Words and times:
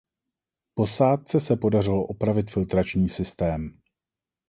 Posádce 0.73 1.39
se 1.39 1.55
podařilo 1.55 2.03
opravit 2.05 2.51
filtrační 2.51 3.09
systém. 3.09 3.79